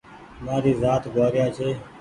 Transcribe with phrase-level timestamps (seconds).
[0.45, 1.69] مآري زآت گوآريآ ڇي